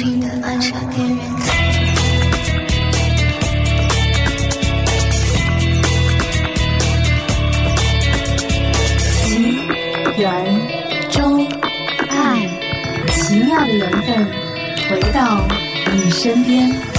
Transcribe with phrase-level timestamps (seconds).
[0.00, 1.44] 轻的按下电源键。
[9.26, 9.60] 奇
[10.16, 10.26] 缘
[11.10, 11.46] 中
[12.08, 12.48] 爱，
[13.08, 14.26] 奇妙的缘分
[14.88, 15.46] 回到
[15.92, 16.89] 你身边。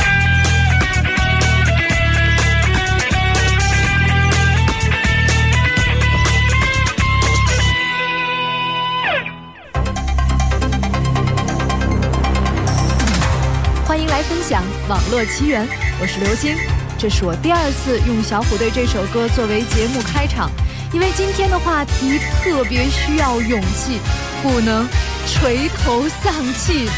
[14.52, 15.66] 享网络奇缘，
[16.02, 16.58] 我是刘星。
[17.00, 20.52] 这是我第二次用小虎队这首歌作为节目开场，
[20.92, 24.02] 因为今天的话题特别需要勇气，
[24.44, 24.86] 不能
[25.26, 26.90] 垂头丧气。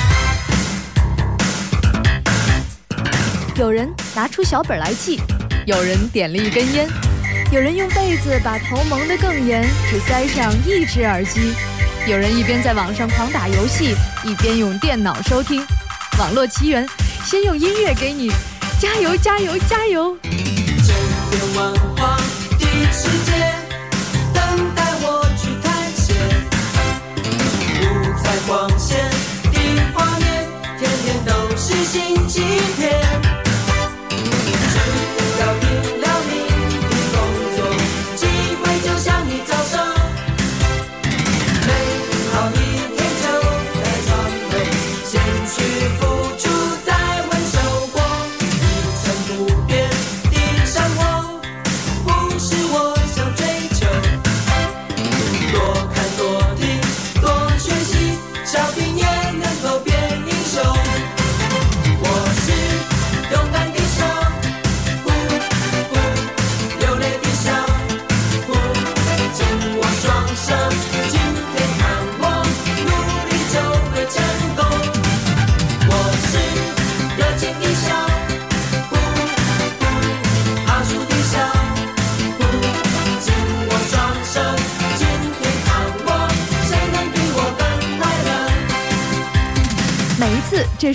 [3.56, 5.22] 有人拿出小本来记，
[5.68, 6.90] 有人点了一根烟，
[7.52, 11.54] 有人用被子把头蒙得更严，只塞上一只耳机，
[12.08, 15.64] 有人一边在网上狂打游戏，一边用电脑收听。
[16.20, 16.88] 网络奇缘，
[17.26, 18.32] 先用音乐给你
[18.80, 20.18] 加油加油加油！
[20.22, 20.94] 千
[21.32, 22.18] 变万化
[22.60, 23.32] 的世界，
[24.34, 26.16] 等待我去探险。
[27.82, 27.84] 五
[28.22, 28.98] 彩光线
[29.52, 29.58] 的
[29.94, 32.42] 画面，天天都是新起
[32.78, 33.33] 点。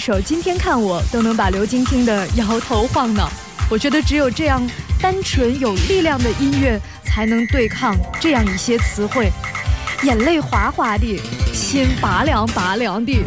[0.09, 3.31] 手《今天看我》都能把刘晶听得摇头晃脑。
[3.69, 4.67] 我觉得只有这样
[5.03, 9.31] 单纯有力量的音乐，才能对抗这样一些词汇。
[10.05, 11.21] 眼泪哗哗的，
[11.53, 13.23] 心拔凉拔凉的，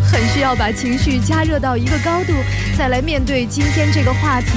[0.00, 2.32] 很需要把情绪加热到一个高度，
[2.78, 4.52] 再来面对今天这个话题。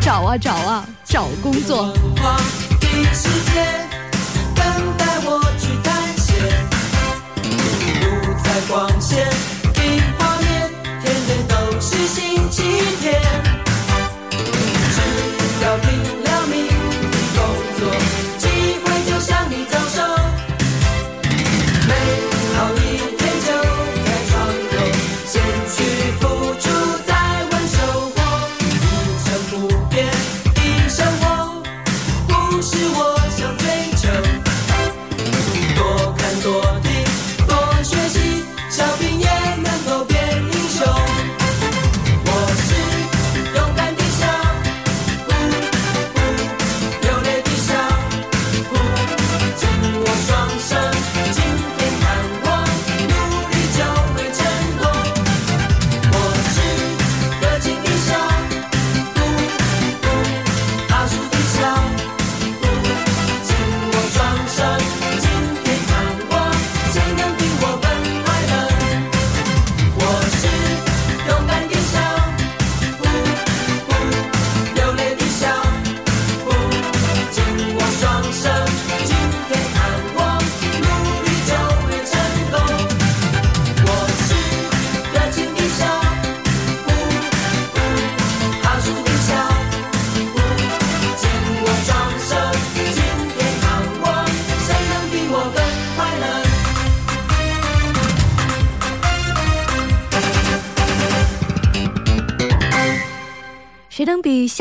[0.00, 1.92] 找啊找啊，找工作。
[1.92, 2.38] 文化
[2.80, 3.62] 的世界，
[4.54, 4.64] 等
[4.96, 6.34] 待我去探险。
[8.00, 9.28] 五彩光线
[12.52, 13.18] 新起点。
[14.94, 16.01] 只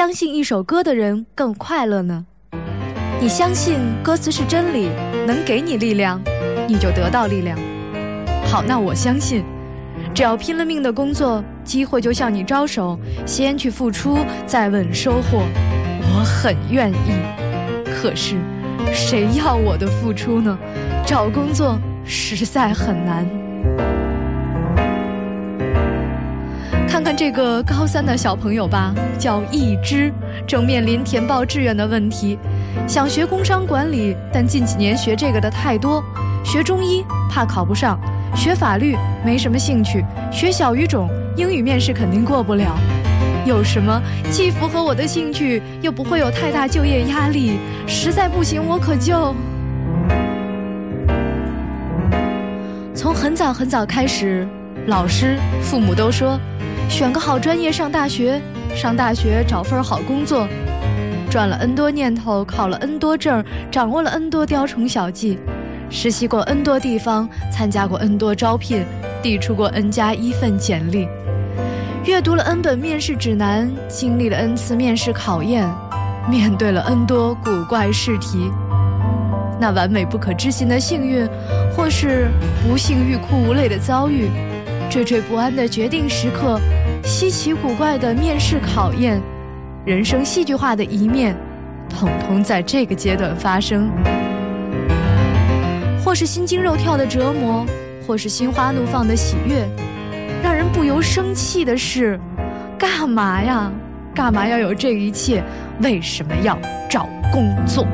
[0.01, 2.25] 相信一首歌的人更快乐呢？
[3.21, 4.89] 你相信歌词是真理，
[5.27, 6.19] 能给你力量，
[6.68, 7.56] 你就得到力量。
[8.44, 9.44] 好，那我相信，
[10.12, 14.18] 只要拼了命的工作，机会就向你招手，先去付出，
[14.48, 15.44] 再问收获。
[16.01, 18.38] 我很愿意，可是
[18.92, 20.57] 谁要我的付出呢？
[21.06, 23.24] 找工作实在很难。
[27.15, 30.11] 这个高三的小朋友吧，叫易之，
[30.47, 32.37] 正面临填报志愿的问题，
[32.87, 36.03] 想学工商管理，但近几年学这个的太多，
[36.43, 37.99] 学中医怕考不上，
[38.35, 42.77] 学法律没什么兴趣，学小语种英语面试肯定过不了。
[43.45, 47.57] 有什么既符合我的兴趣，又不会有太大就业压力？
[47.87, 49.35] 实在不行，我可就
[52.93, 54.47] 从很早很早开始，
[54.85, 56.39] 老师、父母都说，
[56.91, 58.39] 选个好专业上大学，
[58.75, 60.45] 上大学找份好工作。
[61.29, 63.41] 转了 N 多念头，考了 N 多证，
[63.71, 65.39] 掌握了 N 多雕虫小技，
[65.89, 68.85] 实习过 N 多地方，参加过 N 多招聘，
[69.23, 71.07] 递出过 N 加一份简历。
[72.03, 75.65] 阅读了 N 本面试指南，经历了 N 次面试考验，
[76.29, 78.51] 面对了 N 多古怪试题。
[79.61, 81.25] 那完美不可置信的幸运，
[81.73, 82.27] 或是
[82.61, 84.29] 不幸欲哭无泪的遭遇，
[84.89, 86.59] 惴惴不安的决定时刻，
[87.03, 89.21] 稀奇古怪的面试考验，
[89.86, 91.36] 人生戏剧化的一面，
[91.89, 93.89] 统统在这个阶段发生。
[96.03, 97.65] 或是心惊肉跳的折磨，
[98.06, 99.68] 或是心花怒放的喜悦。
[100.44, 102.19] 让人不由生气的是，
[102.77, 103.71] 干嘛呀？
[104.13, 105.44] 干嘛要有这一切？
[105.81, 106.57] 为什么要
[106.89, 107.86] 找工作？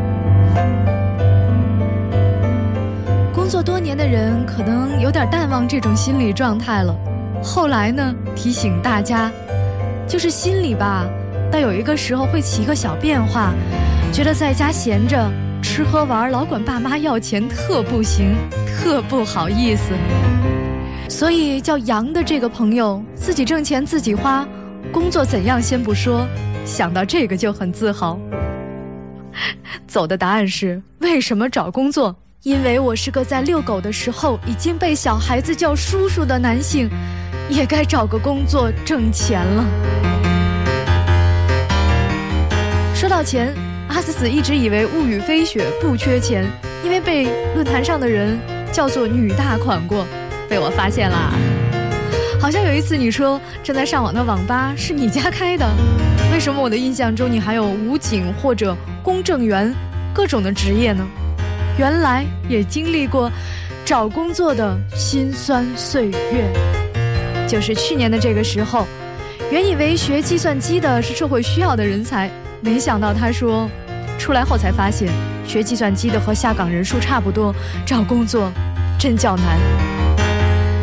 [3.33, 6.94] 工作多年的人可能有点淡忘这种心理状态了。
[7.44, 9.31] 后来呢，提醒大家，
[10.07, 11.06] 就是心里吧，
[11.51, 13.54] 到有一个时候会起一个小变化，
[14.12, 15.31] 觉得在家闲着
[15.62, 18.36] 吃喝玩，老管爸妈要钱，特不行，
[18.68, 19.94] 特不好意思。
[21.10, 24.45] 所以叫杨的这个朋友，自己挣钱自己花，
[24.92, 26.28] 工作怎样先不说，
[26.66, 28.19] 想到这个就很自豪。
[29.88, 32.16] 走的答案是：为什么找工作？
[32.44, 36.89] 因为我是个在遛狗的时候已经被小孩子叫叔叔的男性，
[37.49, 39.65] 也该找个工作挣钱了。
[42.94, 43.53] 说到钱，
[43.88, 46.45] 阿思思一直以为物语飞雪不缺钱，
[46.83, 48.39] 因为被论坛上的人
[48.71, 50.05] 叫做女大款过。
[50.49, 51.33] 被我发现啦！
[52.39, 55.67] 好像有一次你说正在上网的网吧是你家开的，
[56.31, 59.73] 为什么我的印象中你还有武警或者公证员
[60.13, 61.05] 各种的职业呢？
[61.77, 63.29] 原来也经历过
[63.83, 66.76] 找工作的辛酸岁月。
[67.47, 68.85] 就是去年的这个时候，
[69.49, 72.29] 原以为学计算机的是社会需要的人才，
[72.61, 73.69] 没想到他说
[74.19, 75.09] 出来后才发现，
[75.47, 77.55] 学计算机的和下岗人数差不多，
[77.85, 78.51] 找工作
[78.99, 79.57] 真叫难。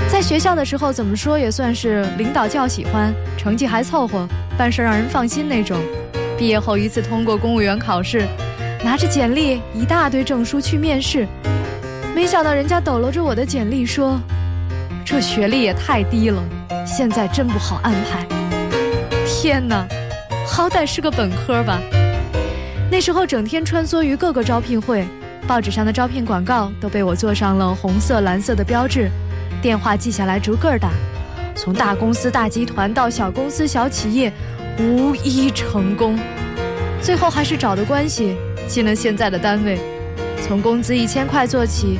[0.08, 4.26] 在学校的时候，怎么说也算是领导较喜欢，成绩还凑合，
[4.56, 5.76] 办事让人放心那种。
[6.38, 8.26] 毕业后一次通过公务员考试，
[8.84, 11.26] 拿着简历一大堆证书去面试，
[12.14, 14.20] 没想到人家抖搂着我的简历说
[15.04, 16.42] ：“这学历也太低了，
[16.84, 18.26] 现在真不好安排。”
[19.26, 19.86] 天哪，
[20.46, 21.80] 好歹是个本科吧。
[22.90, 25.04] 那时候整天穿梭于各个招聘会，
[25.46, 29.10] 报纸上的招聘广告都被我做上了红色、蓝色的标志。
[29.60, 30.90] 电话记下来，逐个打，
[31.54, 34.32] 从大公司、大集团到小公司、小企业，
[34.78, 36.18] 无一成功。
[37.00, 38.36] 最后还是找的关系
[38.68, 39.78] 进了现在的单位，
[40.46, 41.98] 从工资一千块做起，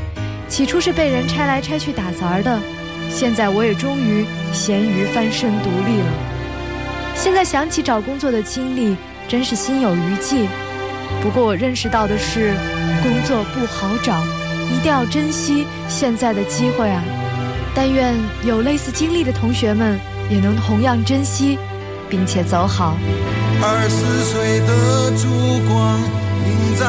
[0.48, 2.58] 起初是被人拆来拆去打杂的，
[3.14, 6.12] 现在我也终于咸鱼翻身独立了。
[7.14, 8.96] 现在想起找工作的经历，
[9.28, 10.49] 真是心有余悸。
[11.22, 12.52] 不过我认识到的是，
[13.05, 14.20] 工作不好找，
[14.69, 17.05] 一定要珍惜现在的机会啊。
[17.72, 19.96] 但愿有类似经历的同学们
[20.29, 21.56] 也能同样珍惜，
[22.10, 22.96] 并且走好。
[23.62, 25.29] 二十岁的烛
[25.69, 26.00] 光
[26.48, 26.84] 映在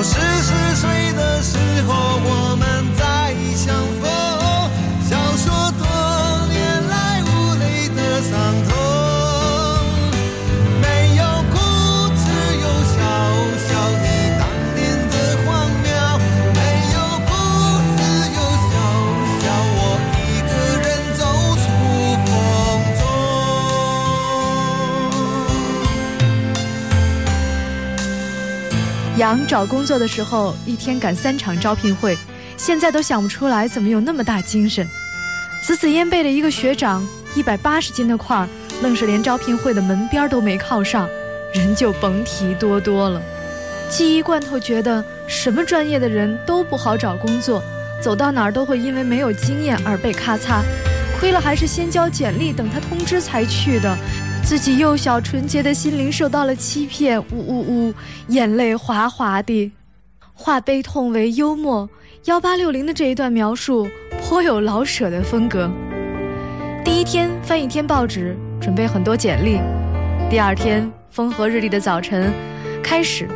[0.00, 0.29] 有时
[29.30, 32.18] 长找工作的时候一天赶三场招聘会，
[32.56, 34.84] 现在都想不出来怎么有那么大精神。
[35.62, 37.06] 紫紫烟背的一个学长，
[37.36, 38.48] 一百八十斤的块儿，
[38.82, 41.08] 愣是连招聘会的门边都没靠上，
[41.54, 43.22] 人就甭提多多了。
[43.88, 47.62] 记忆罐头觉得什么专业的人都不好找工作，
[48.02, 50.60] 走到哪儿都会因为没有经验而被咔嚓。
[51.20, 53.96] 亏了还是先交简历，等他通知才去的，
[54.50, 57.94] 自己幼小纯洁的心灵受到了欺骗，呜呜呜，
[58.26, 59.70] 眼泪哗哗的。
[60.34, 61.88] 化悲痛为幽默，
[62.24, 63.88] 幺八六零的这一段描述
[64.20, 65.70] 颇有老舍的风格。
[66.84, 69.60] 第一天翻一天报纸，准备很多简历。
[70.28, 72.32] 第二天风和日丽的早晨，
[72.82, 73.28] 开始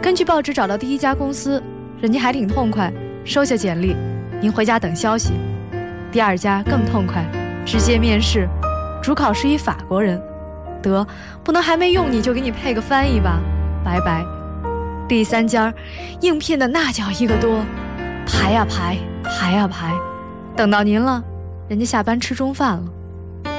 [0.00, 1.60] 根据报纸找到第一家公司，
[2.00, 2.92] 人家还挺痛快，
[3.24, 3.96] 收下简历，
[4.40, 5.32] 您回家等消息。
[6.12, 7.26] 第二家更痛快，
[7.66, 8.48] 直接面试，
[9.02, 10.22] 主考是一法国人，
[10.82, 11.06] 得
[11.44, 13.40] 不能还没用你就给你配个翻译吧，
[13.84, 14.24] 拜拜。
[15.08, 15.72] 第三家
[16.20, 17.64] 应聘的那叫一个多，
[18.26, 19.92] 排呀排，排呀排，
[20.56, 21.22] 等到您了，
[21.68, 22.84] 人家下班吃中饭了，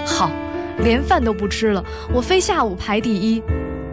[0.05, 0.31] 好，
[0.79, 3.43] 连饭都不吃了，我非下午排第一，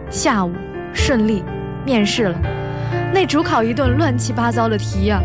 [0.09, 0.53] 下午
[0.93, 1.43] 顺利
[1.85, 2.37] 面试了，
[3.13, 5.21] 那主考一顿乱七八糟的题呀，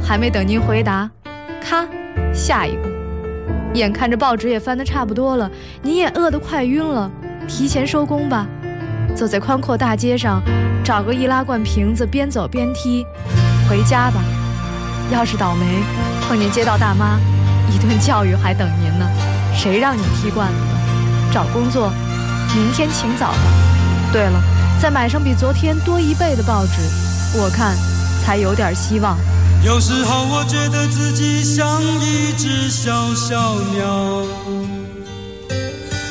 [0.00, 1.10] 还没等您回答，
[1.60, 1.86] 咔。
[2.34, 2.82] 下一个，
[3.72, 5.50] 眼看着报纸也翻得差不多了，
[5.80, 7.10] 你也饿得快晕了，
[7.48, 8.46] 提前收工吧。
[9.16, 10.40] 走在宽阔大街上，
[10.84, 13.04] 找个易拉罐瓶子，边走边踢，
[13.68, 14.20] 回家吧。
[15.10, 15.64] 要是倒霉，
[16.28, 17.18] 碰见街道大妈，
[17.72, 19.04] 一顿教育还等您呢。
[19.56, 20.54] 谁让你踢罐子？
[21.32, 21.90] 找工作，
[22.54, 23.42] 明天请早吧。
[24.12, 24.40] 对了，
[24.80, 26.72] 再买上比昨天多一倍的报纸，
[27.40, 27.74] 我看
[28.22, 29.16] 才有点希望。
[29.64, 34.22] 有时候我觉得自己像一只小小鸟，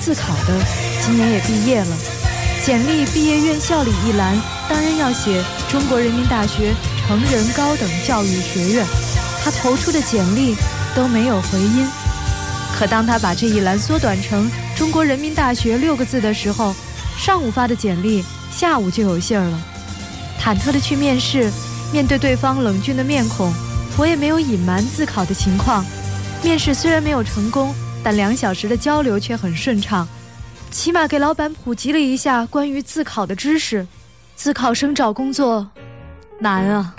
[0.00, 0.58] 自考的，
[1.04, 1.96] 今年也毕业了。
[2.64, 4.36] 简历毕业院校里一栏，
[4.68, 6.74] 当然要写中国人民大学
[7.06, 8.86] 成人高等教育学院。
[9.42, 10.56] 他投出的简历
[10.94, 11.86] 都没有回音。
[12.76, 16.74] 可当他把这一栏缩短成“中国人民大学”六个字的时候，
[17.16, 19.60] 上午发的简历，下午就有信儿了。
[20.40, 21.50] 忐忑地去面试，
[21.92, 23.52] 面对对方冷峻的面孔，
[23.96, 25.84] 我也没有隐瞒自考的情况。
[26.42, 27.74] 面试虽然没有成功，
[28.08, 30.08] 但两小时的交流却很顺畅，
[30.70, 33.86] 起码给老板普及了一下关于自考的知识。
[34.34, 35.68] 自考生找工作
[36.40, 36.94] 难啊！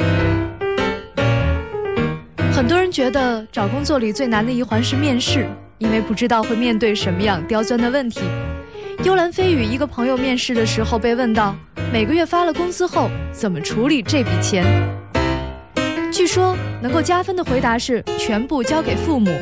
[2.54, 8.22] 很多人觉得找工作里最难的一环是面试，因为不知道会面对什么样刁钻的问题。
[9.04, 11.56] 幽兰飞羽一个朋友面试的时候被问到，
[11.92, 14.64] 每个月发了工资后怎么处理这笔钱？
[16.14, 19.36] 据说能够加分的回答是全部交给父母，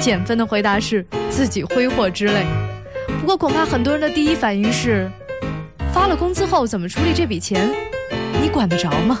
[0.00, 2.44] 减分的回答是自己挥霍之类。
[3.20, 5.10] 不过恐怕很多人的第一反应是，
[5.92, 7.70] 发了工资后怎么处理这笔钱？
[8.40, 9.20] 你管得着吗？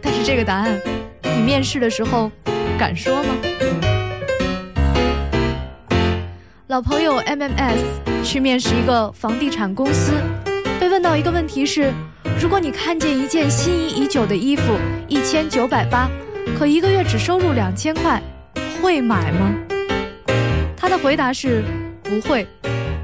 [0.00, 0.80] 但是这个答案，
[1.22, 2.30] 你面试的时候
[2.78, 3.34] 敢说吗？
[6.68, 7.78] 老朋友 MMS
[8.22, 10.12] 去面试一个房地产公司，
[10.78, 11.92] 被问到一个问题是：
[12.40, 14.62] 如果你看见一件心仪已久的衣服，
[15.08, 16.08] 一千九百八，
[16.58, 18.20] 可一个月只收入两千块，
[18.82, 19.54] 会买吗？
[20.76, 21.64] 他的回答是
[22.02, 22.46] 不会，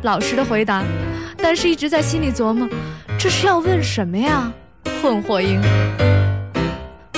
[0.02, 0.84] 老实的回答，
[1.38, 2.68] 但是一直在心里琢磨，
[3.18, 4.52] 这是要问什么呀？
[5.02, 5.60] 混货英，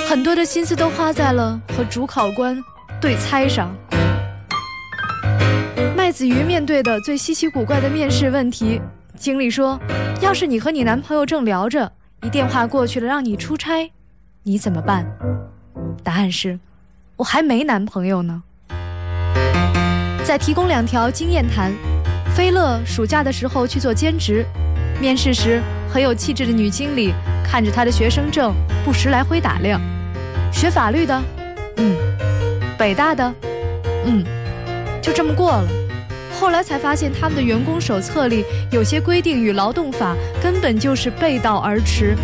[0.07, 2.57] 很多的心思都花在了和主考官
[2.99, 3.75] 对猜上。
[5.95, 8.81] 麦子鱼面对的最稀奇古怪的面试问题，
[9.17, 9.79] 经理说
[10.21, 11.91] ：“要是你和你男朋友正聊着，
[12.23, 13.91] 一电话过去了让你出差，
[14.43, 15.05] 你怎么办？”
[16.03, 16.59] 答案是
[17.17, 18.43] ：“我还没男朋友呢。”
[20.23, 21.71] 再提供两条经验谈：
[22.35, 24.45] 菲乐暑假的时候去做兼职，
[24.99, 29.79] 面试时很有气质的女经理看着他的学生证，不时来回打量。
[30.51, 31.21] 学法律的，
[31.77, 31.93] 嗯；
[32.77, 33.33] 北大的，
[34.05, 34.23] 嗯，
[35.01, 35.67] 就这么过了。
[36.39, 42.15] 后来才发现，他们的员工手册里有些规定与劳动法根本就是背道而驰，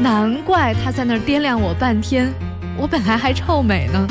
[0.00, 2.32] 难怪他在那儿掂量我半天。
[2.76, 4.08] 我本来还臭美呢。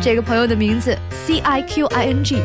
[0.00, 2.40] 这个朋友的名字 C I Q I N G，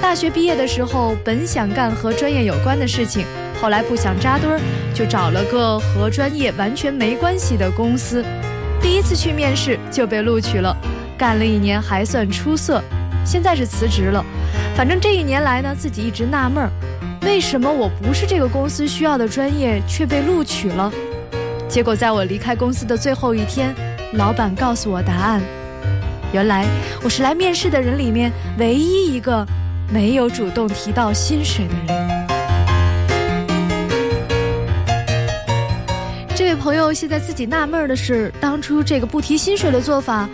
[0.00, 3.24] 大学毕业的时候本想干和专业有关的事情，
[3.60, 4.60] 后来不想扎堆儿，
[4.92, 8.22] 就找了个和专业完全没关系的公司。
[8.80, 10.76] 第一次去面试就被录取了，
[11.16, 12.82] 干了一年还算出色。
[13.24, 14.22] 现在是辞职了，
[14.76, 16.70] 反正这一年来呢，自己一直纳闷儿，
[17.22, 20.92] 为什么我不是这个公司需要的专业却被录取了？
[21.68, 23.74] 结果在我离开公司的最后一天，
[24.12, 25.40] 老板告诉我答案，
[26.32, 26.64] 原来
[27.04, 29.46] 我是来面试的人里面唯一一个
[29.92, 32.12] 没有主动提到薪水的人。
[36.34, 40.26] 这位朋友现在自己纳闷的是，当初这个不提薪水的做法，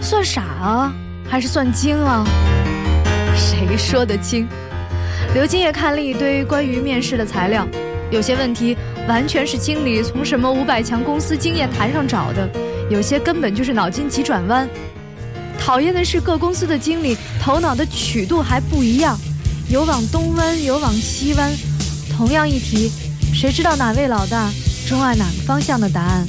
[0.00, 0.92] 算傻啊？
[1.28, 2.24] 还是算精啊？
[3.36, 4.48] 谁说的精？
[5.34, 7.68] 刘金也看了一堆关于面试的材料，
[8.10, 12.48] 有些问题完全是经理从什么五百强公司经验谈上找的，
[12.88, 14.66] 有些根本就是脑筋急转弯。
[15.64, 19.16] 讨厌的是各公司的经理头脑的曲度还不一样，
[19.68, 21.52] 有往东弯，有往西弯。
[22.16, 22.90] 同样一题，
[23.32, 24.50] 谁知道哪位老大
[24.88, 26.26] 钟爱哪个方向的答案？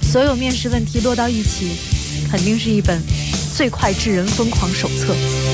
[0.00, 1.72] 所有面试问题落到一起，
[2.30, 3.02] 肯定是一本。
[3.52, 5.51] 最快致人疯狂手册。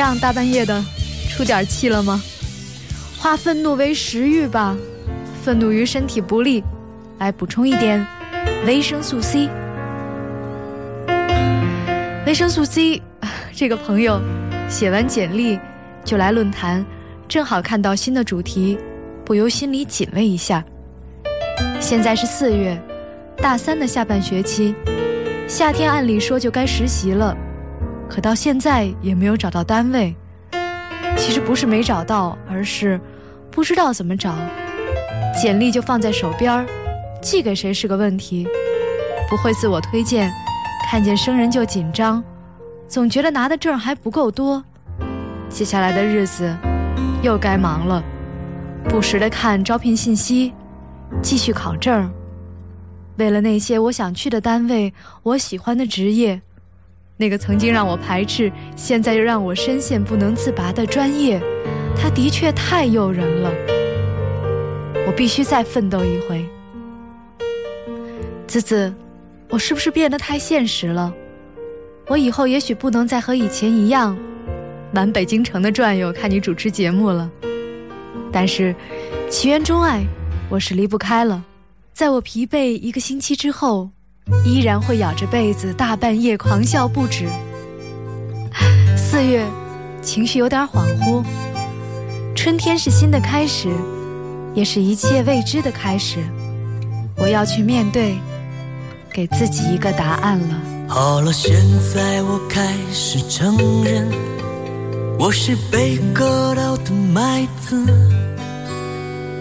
[0.00, 0.82] 样，大半夜的，
[1.28, 2.20] 出点气了吗？
[3.18, 4.74] 化愤怒为食欲吧，
[5.44, 6.64] 愤怒于身体不利，
[7.18, 8.04] 来补充一点
[8.66, 9.48] 维生素 C。
[12.26, 13.02] 维生素 C，
[13.54, 14.20] 这个朋友
[14.70, 15.58] 写完简历
[16.02, 16.84] 就来论坛，
[17.28, 18.78] 正好看到新的主题，
[19.22, 20.64] 不由心里紧了一下。
[21.78, 22.80] 现在是四月，
[23.36, 24.74] 大三的下半学期，
[25.46, 27.36] 夏天按理说就该实习了，
[28.10, 30.14] 可到现在也没有找到单位。
[31.16, 33.00] 其实不是没找到，而是
[33.50, 34.34] 不知道怎么找。
[35.40, 36.66] 简历就放在手边，
[37.22, 38.48] 寄给谁是个问题。
[39.28, 40.30] 不会自我推荐，
[40.90, 42.22] 看见生人就紧张，
[42.88, 44.62] 总觉得拿的证还不够多。
[45.48, 46.52] 接下来的日子
[47.22, 48.02] 又该忙了，
[48.88, 50.52] 不时的看招聘信息，
[51.22, 52.10] 继续考证。
[53.18, 54.92] 为了那些我想去的单位，
[55.22, 56.40] 我喜欢的职业。
[57.20, 61.38] 那个曾经让我排斥，现在又让我深陷不能自拔的专业，
[61.94, 63.52] 它的确太诱人了。
[65.06, 66.48] 我必须再奋斗一回。
[68.46, 68.94] 子子，
[69.50, 71.12] 我是不是变得太现实了？
[72.06, 74.16] 我以后也许不能再和以前一样，
[74.90, 77.30] 满北京城的转悠，看你主持节目了。
[78.32, 78.74] 但是，
[79.28, 80.02] 奇缘钟爱，
[80.48, 81.44] 我是离不开了。
[81.92, 83.90] 在我疲惫一个星期之后。
[84.44, 87.28] 依然会咬着被子，大半夜狂笑不止。
[88.96, 89.44] 四月，
[90.02, 91.24] 情绪有点恍惚。
[92.34, 93.68] 春天是新的开始，
[94.54, 96.18] 也是一切未知的开始。
[97.16, 98.16] 我要去面对，
[99.12, 100.58] 给自己一个答案了。
[100.88, 101.54] 好了，现
[101.94, 104.08] 在我开始承认，
[105.18, 107.76] 我是被割掉的麦子，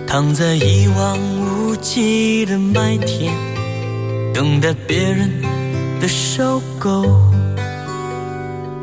[0.05, 3.33] 躺在一望无际的麦田。
[4.33, 5.29] 等待别人
[5.99, 7.03] 的收购，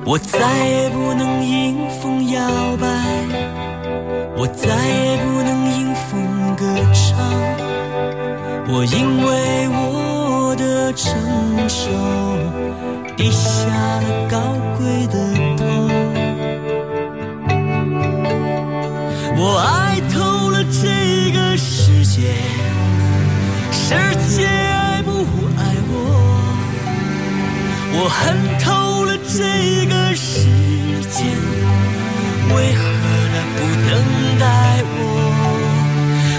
[0.05, 2.41] 我再也不能迎风摇
[2.79, 2.87] 摆，
[4.37, 7.17] 我再也不能迎风歌唱，
[8.69, 11.15] 我因为我的成
[11.69, 11.89] 熟
[13.17, 14.39] 低下了高
[14.79, 15.17] 贵的
[28.07, 30.47] 我恨透了这个世
[31.11, 31.25] 界，
[32.55, 32.81] 为何
[33.35, 33.59] 它不
[33.91, 33.99] 等
[34.39, 34.47] 待
[34.95, 34.97] 我？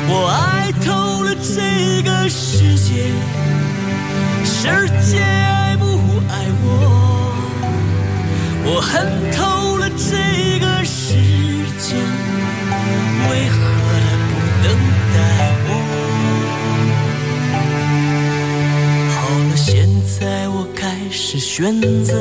[0.08, 0.88] 我爱透
[1.24, 3.12] 了这个世界，
[4.46, 5.84] 世界爱不
[6.30, 6.72] 爱我？
[8.64, 11.20] 我恨透了这个世
[11.82, 11.98] 界，
[13.30, 13.60] 为何
[21.30, 22.14] 是选择，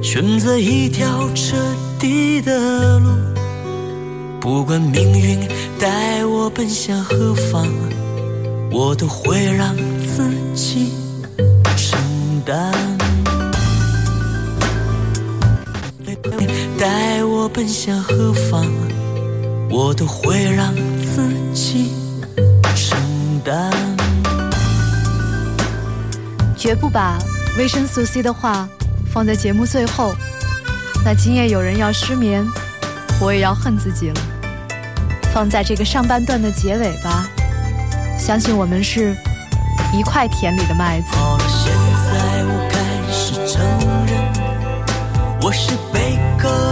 [0.00, 1.56] 选择一条彻
[1.98, 3.10] 底的路，
[4.38, 5.40] 不管命运
[5.80, 7.66] 带我奔向何方，
[8.70, 9.74] 我都会让
[10.06, 10.92] 自己
[11.76, 11.98] 承
[12.46, 12.72] 担。
[16.78, 18.64] 带我奔向何方，
[19.68, 21.90] 我都会让自己
[22.76, 22.96] 承
[23.44, 23.72] 担。
[26.56, 27.18] 绝不把。
[27.58, 28.68] 维生素 C 的话
[29.12, 30.14] 放在节目最后，
[31.04, 32.46] 那今夜有人要失眠，
[33.20, 34.20] 我也要恨自己了。
[35.34, 37.26] 放在这个上半段的结尾吧，
[38.16, 39.12] 相信我们是
[39.92, 41.08] 一块田里的麦子。
[41.16, 41.72] 好了，现
[42.06, 42.78] 在我开
[43.12, 43.60] 始承
[44.06, 46.67] 认，我是被割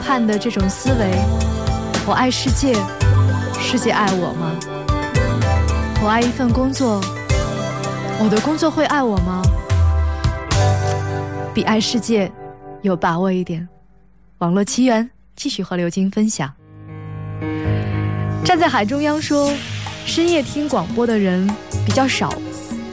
[0.00, 1.10] 盼的这种思维，
[2.06, 2.74] 我爱世界，
[3.60, 4.56] 世界爱我吗？
[6.02, 7.00] 我爱一份工作，
[8.18, 9.42] 我的工作会爱我吗？
[11.54, 12.30] 比爱世界
[12.82, 13.68] 有把握一点。
[14.38, 16.50] 网络奇缘继续和刘晶分享。
[18.44, 19.52] 站在海中央说，
[20.06, 21.48] 深夜听广播的人
[21.84, 22.32] 比较少，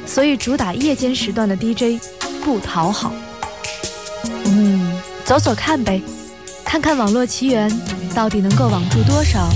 [0.05, 2.01] 所以主打夜间时段的 DJ
[2.43, 3.11] 不讨好。
[4.45, 6.01] 嗯，走走看呗，
[6.67, 7.71] 看看网络奇缘
[8.13, 9.49] 到底能够网住多少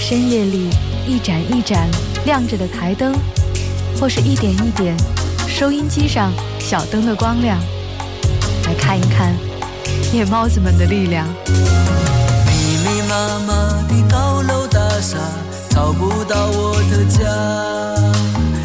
[0.00, 0.68] 深夜里
[1.06, 1.88] 一盏一盏
[2.24, 3.14] 亮着的台灯，
[4.00, 4.96] 或是一点一点
[5.46, 7.56] 收音机上小灯的光亮，
[8.64, 9.32] 来看一看
[10.12, 11.24] 夜猫子们的力量。
[11.46, 12.52] 密
[12.84, 13.54] 密麻麻
[13.88, 15.18] 的高楼大厦，
[15.70, 17.20] 找不到我的家。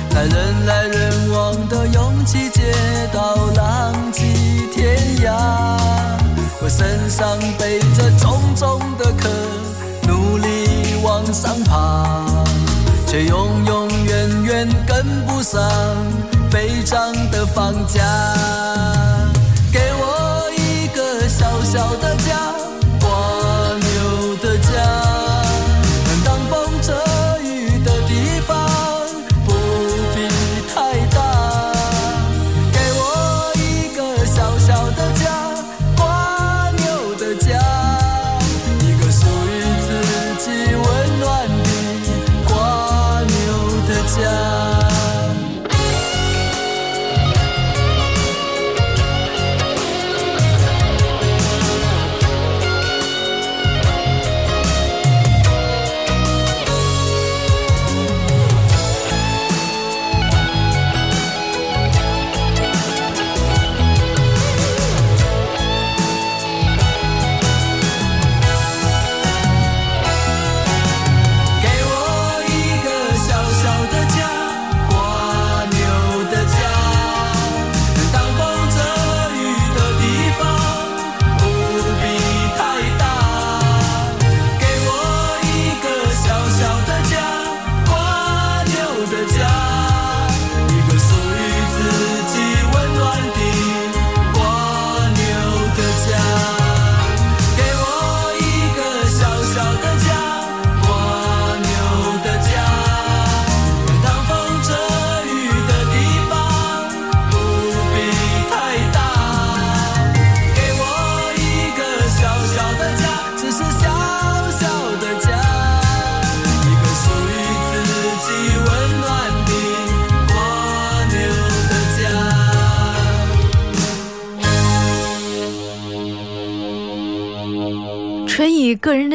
[0.10, 2.74] 在人来人往的拥挤街
[3.14, 4.24] 道，浪迹
[4.74, 5.81] 天涯。
[6.64, 9.28] 我身上背着重重的壳，
[10.08, 12.24] 努力往上爬，
[13.08, 15.60] 却永永远远跟不上
[16.52, 18.04] 飞涨的房价。
[19.72, 22.38] 给我一个小小的家，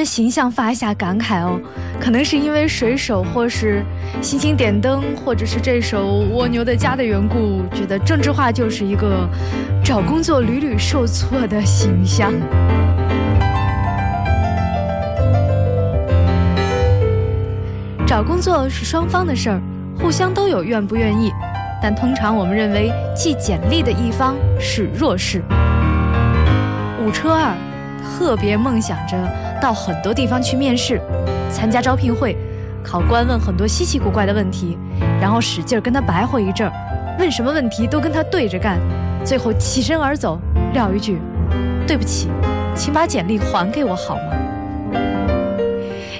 [0.06, 1.60] 形象发一下感慨哦，
[2.00, 3.82] 可能是因为水手或是
[4.22, 9.28] 星星点灯，或者是这首《蜗牛的家》的缘故，觉得郑智化就是一个
[9.84, 12.32] 找工作屡屡受挫的形象。
[18.06, 19.60] 找工作是双方的事儿，
[19.98, 21.32] 互相都有愿不愿意，
[21.82, 25.42] 但通常我们认为寄简历的一方是弱势。
[27.04, 27.52] 五车二
[28.18, 29.16] 特别梦想着
[29.60, 31.00] 到很多地方去面试，
[31.50, 32.36] 参加招聘会，
[32.82, 34.78] 考官问很多稀奇古怪的问题，
[35.20, 36.72] 然后使劲跟他白活一阵儿，
[37.18, 38.78] 问什么问题都跟他对着干，
[39.24, 40.38] 最后起身而走，
[40.72, 41.18] 撂一句
[41.86, 42.28] ：“对不起，
[42.74, 44.32] 请把简历还给我好吗？”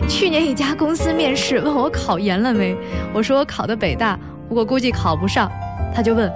[0.09, 2.77] 去年一家公司面试问我考研了没，
[3.13, 4.19] 我说我考的北大，
[4.49, 5.51] 不过估计考不上。
[5.95, 6.31] 他就问：“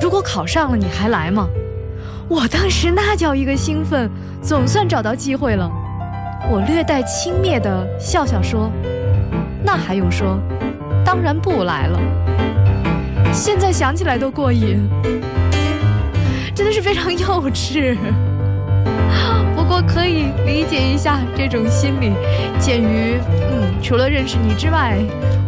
[0.00, 1.48] 如果考上了，你还来吗？”
[2.28, 4.10] 我当时那叫一个兴奋，
[4.42, 5.70] 总算找到机会了。
[6.50, 8.70] 我略带轻蔑的笑笑说
[9.64, 10.38] ：“那还用说，
[11.02, 11.98] 当然不来了。”
[13.32, 14.86] 现在想起来都过瘾，
[16.54, 17.96] 真的是非常幼稚。
[19.56, 22.12] 不过可以理解一下这种心理。
[22.58, 23.18] 鉴于，
[23.50, 24.98] 嗯，除了认识你之外，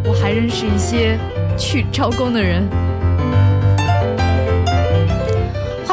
[0.05, 1.19] 我还认识一些
[1.59, 2.67] 去招工的人。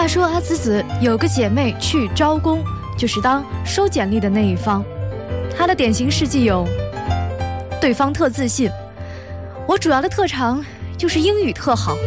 [0.07, 2.63] 说阿紫紫有个姐妹去招工，
[2.97, 4.83] 就是当收简历的那一方。
[5.55, 6.65] 她的典型事迹有：
[7.81, 8.69] 对方特自信，
[9.67, 10.63] 我主要的特长
[10.97, 11.97] 就是英语特好。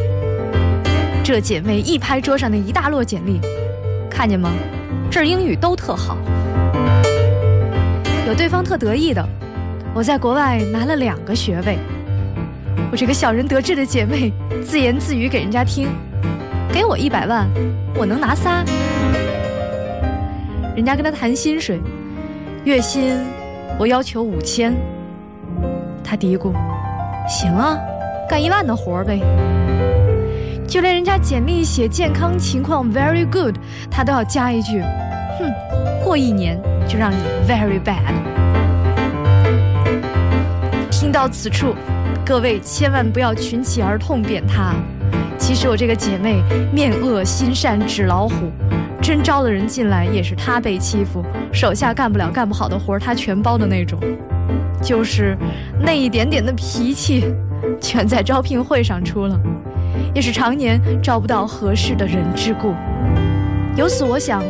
[1.23, 3.39] 这姐妹一拍桌上的一大摞简历，
[4.11, 4.51] 看见吗？
[5.11, 6.17] 这儿英语都特好。
[8.27, 9.29] 有对方特得意的，
[9.93, 11.79] 我在国外拿了两个学位。
[12.91, 14.33] 我这个小人得志的姐妹
[14.65, 15.89] 自言自语给人家听
[16.73, 17.49] ：“给我一百万，
[17.97, 18.65] 我能拿仨。”
[20.77, 21.81] 人家跟他谈薪水，
[22.65, 23.19] 月薪
[23.79, 24.75] 我要求五千。
[26.03, 26.53] 他嘀咕
[27.29, 27.79] ：“行啊，
[28.29, 29.21] 干一万的活儿呗。”
[30.67, 33.57] 就连人家简历写健康情况 very good，
[33.91, 34.81] 他都要加一句
[35.39, 35.53] ：“哼，
[36.05, 38.15] 过一年就让你 very bad。”
[40.91, 41.75] 听到此处，
[42.25, 44.75] 各位千万不要群起而痛扁他。
[45.41, 48.53] 其实我这个姐妹面恶心善，纸老虎，
[49.03, 53.99] 真招了人进来也是她被欺负，手下干不了干不好的活儿她全包的那种，
[54.81, 55.37] 就是
[55.81, 57.25] 那一点点的脾气，
[57.81, 59.41] 全在招聘会上出了。
[60.15, 62.75] 也是常年招不到合适的人之故。
[63.77, 64.45] 由此我想，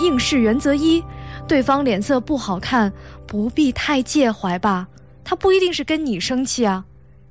[0.00, 1.04] 应试原则一：
[1.46, 2.90] 对方脸色不好看，
[3.26, 4.88] 不必太介怀吧。
[5.22, 6.84] 他不一定是跟你生气啊。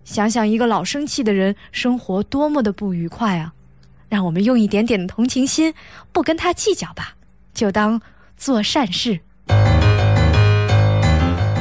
[0.04, 3.54] 想想一个老生气的人，生活多么的不愉快啊！
[4.08, 5.74] 让我们用一点点的同情心，
[6.12, 7.14] 不跟他计较吧，
[7.54, 8.02] 就当
[8.36, 9.20] 做善事。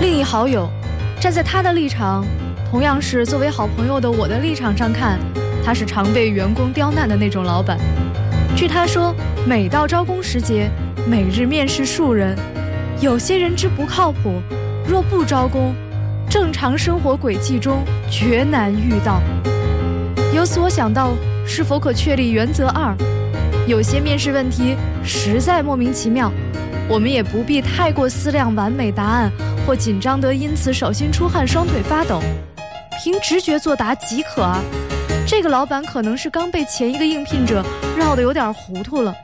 [0.01, 0.70] 另一好友，
[1.20, 2.24] 站在他的立场，
[2.70, 5.18] 同样是作为好朋友的我的立场上看。
[5.64, 7.79] 他是常被员工刁难的那种老板。
[8.57, 9.14] 据他说，
[9.47, 10.70] 每到招工时节，
[11.07, 12.34] 每日面试数人，
[13.03, 14.41] 有些人之不靠谱，
[14.89, 15.74] 若不招工，
[16.31, 19.20] 正常生活轨迹中绝难遇到。
[20.35, 21.12] 由此我想到，
[21.47, 22.95] 是否可确立原则二？
[23.66, 26.31] 有些面试问题实在莫名其妙，
[26.89, 29.33] 我们也不必太过思量完美答案，
[29.66, 32.20] 或紧张得因此手心出汗、双腿发抖，
[33.03, 34.61] 凭直觉作答即可啊。
[35.26, 37.64] 这个老板可能是刚被前一个应聘者
[37.97, 39.14] 绕得有点糊涂了，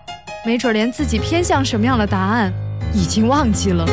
[0.45, 2.53] 没准连自己偏向什么样的答案
[2.95, 3.87] 已经忘记了。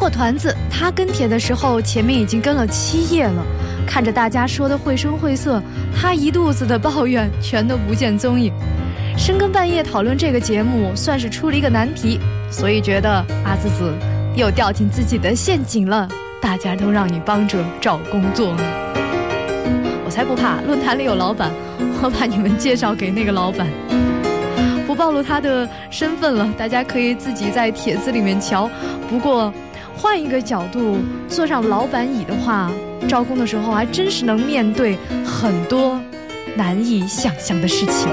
[0.00, 3.44] 果团子他跟帖的时候，前面已经跟了七页了，
[3.86, 5.62] 看着大家说的绘声绘色，
[5.94, 8.50] 他一肚子的抱怨全都不见踪影。
[9.18, 12.18] 深更半夜讨论这个节目，算是出了一个难题，
[12.50, 13.10] 所以觉得
[13.44, 13.92] 阿紫紫
[14.34, 16.08] 又掉进自己的陷阱了。
[16.40, 18.62] 大家都让你帮着找工作呢，
[20.06, 20.62] 我才不怕！
[20.62, 21.50] 论坛里有老板，
[22.00, 23.66] 我把你们介绍给那个老板，
[24.86, 28.70] 不暴露他的身份了，大家可以自己在帖子里面瞧。
[29.10, 29.52] 不过，
[30.00, 30.96] 换一个角度，
[31.28, 32.72] 坐上老板椅的话，
[33.06, 34.96] 招工的时候还真是能面对
[35.26, 36.00] 很多
[36.56, 38.08] 难以想象的事情。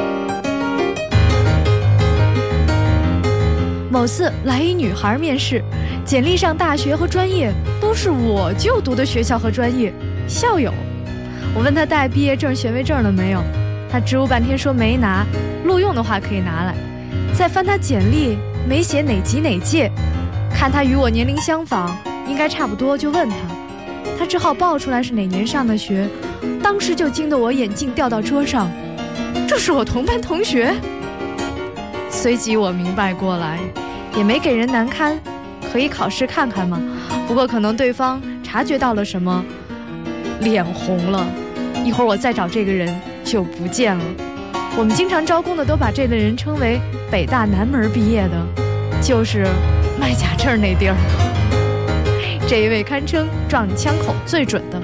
[3.89, 5.63] 某次来一女孩面试。
[6.05, 9.91] 简历上大学和专业都是我就读的学校和专业，
[10.25, 10.73] 校友。
[11.53, 13.41] 我问她带毕业证、学位证了没有，
[13.89, 15.25] 她支吾半天说没拿，
[15.65, 16.73] 录用的话可以拿来。
[17.33, 19.91] 再翻她简历，没写哪级哪届，
[20.57, 21.95] 看他与我年龄相仿，
[22.27, 23.35] 应该差不多，就问他，
[24.17, 26.09] 他只好报出来是哪年上的学，
[26.63, 28.67] 当时就惊得我眼镜掉到桌上，
[29.47, 30.73] 这是我同班同学。
[32.09, 33.59] 随即我明白过来，
[34.15, 35.15] 也没给人难堪。
[35.71, 36.81] 可以考试看看吗？
[37.27, 39.45] 不过可能对方察觉到了什么，
[40.41, 41.23] 脸红了。
[41.85, 44.03] 一会儿我再找这个人就不见了。
[44.75, 46.81] 我们经常招工的都把这类人称为
[47.11, 49.45] 北大南门毕业的，就是
[49.99, 50.95] 卖假证那地儿。
[52.47, 54.81] 这一位堪称撞枪口最准的。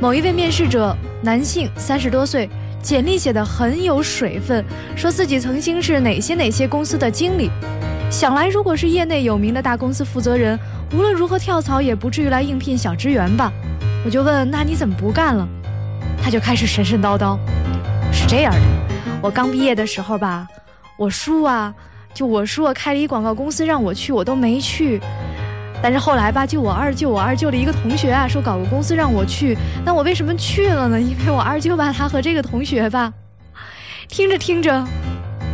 [0.00, 2.48] 某一位面试者，男性，三十多岁，
[2.82, 4.64] 简历写的很有水分，
[4.96, 7.50] 说自己曾经是哪些哪些公司的经理。
[8.10, 10.58] 想来，如果是业内有名的大公司负责人，
[10.92, 13.52] 无论如何跳槽也不至于来应聘小职员吧？
[14.04, 15.46] 我就问，那你怎么不干了？
[16.22, 17.38] 他就开始神神叨叨。
[18.12, 18.60] 是这样的，
[19.22, 20.46] 我刚毕业的时候吧，
[20.96, 21.72] 我叔啊，
[22.12, 25.00] 就我叔啊开了一广告公司让我去，我都没去。
[25.82, 31.00] 但是后来吧，就我二舅，我二舅的一个同学啊，说搞个公司让我去，那我为什么去了呢？
[31.00, 33.12] 因为我二舅吧，他和这个同学吧，
[34.08, 34.86] 听着听着。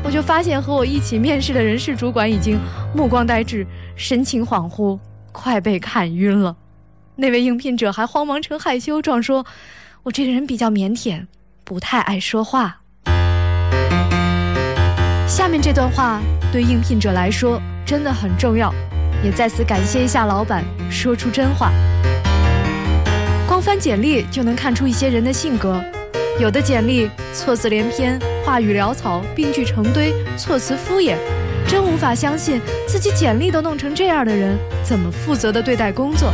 [0.03, 2.61] 我就发现和我一起面试的人事主管已经
[2.95, 4.99] 目光呆滞、神情恍惚，
[5.33, 6.57] 快被看晕了。
[7.17, 9.45] 那位应聘者还慌忙成害羞状说
[10.05, 11.27] ：“我这个人比较腼腆，
[11.65, 12.83] 不太爱说话。”
[15.27, 16.20] 下面这段话
[16.53, 18.72] 对应聘者来说真的很重要，
[19.24, 21.72] 也在此感谢一下老板，说出真话。
[23.47, 25.83] 光翻简历就能看出一些人的性格。
[26.39, 31.16] 有的简历错字连篇，话语潦草，病句成堆，措辞敷衍，
[31.66, 36.33] 真无法相信自己简历都弄成这样的人，怎么负责的对待工作？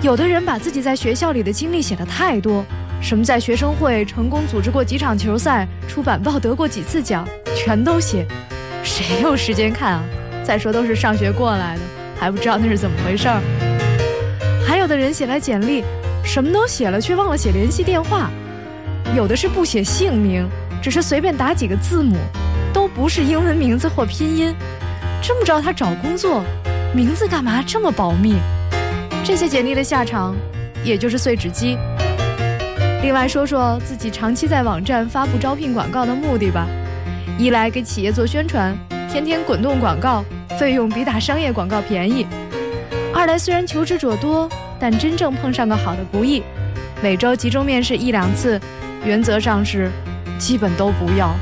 [0.00, 2.64] 有的人把自己在学校里的经历写得太多，
[3.00, 7.26] 什么在学生会成功组织过几场球赛，出版报得过几次奖，
[7.56, 8.26] 全都写。
[8.82, 10.04] 谁有时间看啊？
[10.44, 11.80] 再说都是上学过来的，
[12.18, 13.40] 还不知道那是怎么回事儿。
[14.66, 15.84] 还有的人写来简历，
[16.24, 18.30] 什么都写了，却忘了写联系电话。
[19.16, 20.46] 有的是不写姓名，
[20.82, 22.16] 只是随便打几个字母，
[22.72, 24.54] 都不是英文名字或拼音。
[25.22, 26.42] 这么着，他找工作，
[26.94, 28.34] 名字干嘛这么保密？
[29.24, 30.34] 这些简历的下场，
[30.84, 31.76] 也就是碎纸机。
[33.00, 36.66] 另外说说自己长期在网站发布招聘广告的目的吧：
[37.38, 38.76] 一来给企业做宣传，
[39.10, 40.24] 天天滚动广告，
[40.58, 42.26] 费用比打商业广告便宜；
[43.14, 44.48] 二来虽然求职者多，
[44.80, 46.42] 但真正碰上个好的不易。
[47.00, 48.60] 每周集中面试一两次，
[49.04, 49.88] 原则上是
[50.36, 51.32] 基本都不要。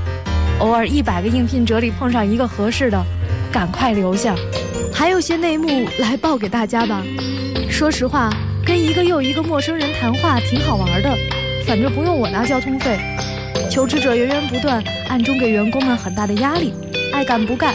[0.61, 3.03] 偶尔一百个应聘者里碰上一个合适的，
[3.51, 4.35] 赶快留下。
[4.93, 7.03] 还有些内幕来报给大家吧。
[7.71, 8.31] 说实话，
[8.65, 11.17] 跟一个又一个陌生人谈话挺好玩的，
[11.67, 12.99] 反正不用我拿交通费。
[13.69, 16.73] 求职者源源不断，暗中给员工们很大的压力，
[17.13, 17.75] 爱干不干，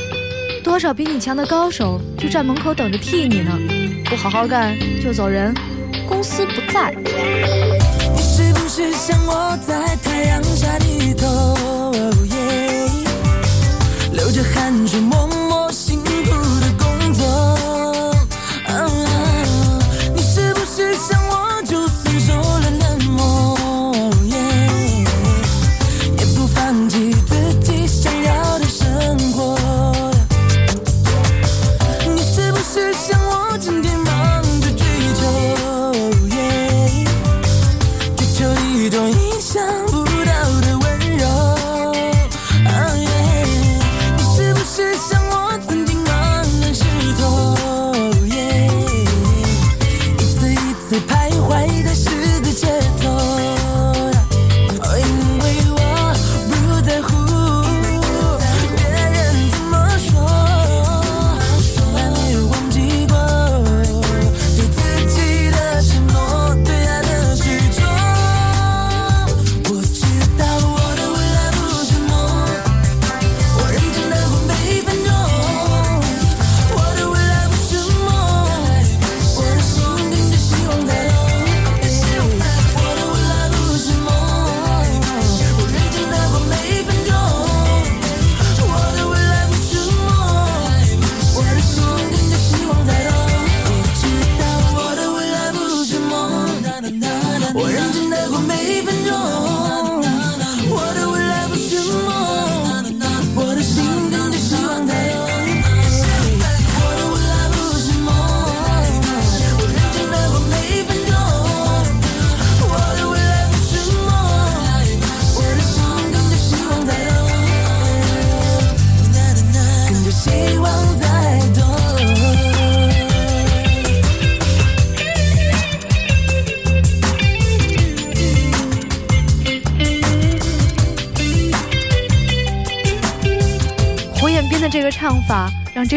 [0.64, 3.52] 多少比你强的高手就站门口等着替你呢。
[4.06, 4.74] 不好好干
[5.04, 5.54] 就走人，
[6.08, 6.94] 公司不在。
[6.96, 11.92] 你是不是像我在太阳下低头，
[14.14, 15.00] 流着汗水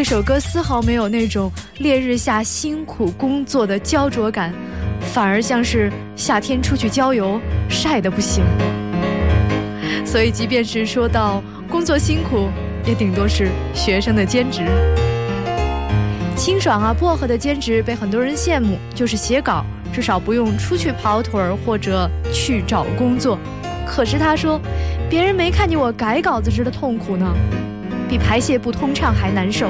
[0.05, 4.53] 首歌丝毫没有那种烈日下辛苦工作的焦灼感，
[5.01, 8.43] 反而像是夏天出去郊游，晒得不行。
[10.05, 12.49] 所以，即便是说到工作辛苦，
[12.85, 14.61] 也顶多是学生的兼职。
[16.37, 23.39] 清爽啊，薄荷的兼职被很多人羡慕，就是写稿，至少不用出去跑腿儿或者去找工作。
[23.87, 24.61] 可是他说，
[25.09, 27.25] 别人没看见我改稿子时的痛苦呢。
[28.09, 29.69] 比排泄不通畅还难受。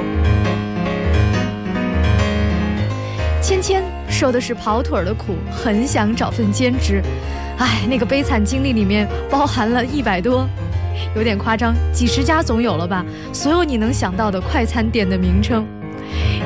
[3.40, 7.00] 芊芊受的是跑腿儿的苦，很想找份兼职。
[7.58, 10.48] 唉，那个悲惨经历里面包含了一百多，
[11.14, 13.04] 有点夸张，几十家总有了吧？
[13.32, 15.66] 所有你能想到的快餐店的名称。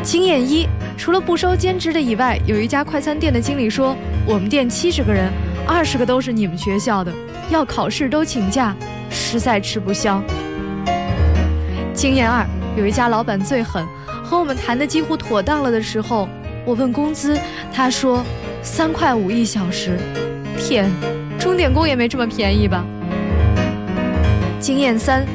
[0.03, 5.31] 经验一，除了不收兼职的以外，有一家快餐店的经理说，我们店七十个人，
[5.67, 7.13] 二十个都是你们学校的，
[7.51, 8.75] 要考试都请假，
[9.11, 10.23] 实在吃不消。
[12.01, 12.47] 经验二，
[12.79, 13.87] 有一家老板最狠，
[14.25, 16.27] 和我们谈的几乎妥当了的时候，
[16.65, 17.39] 我问工资，
[17.71, 18.25] 他说
[18.63, 19.99] 三块五一小时。
[20.57, 20.91] 天，
[21.39, 22.83] 钟点工也没这么便宜吧？
[24.59, 25.27] 经验三，